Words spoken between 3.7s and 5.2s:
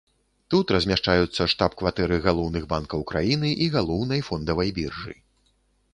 галоўнай фондавай біржы.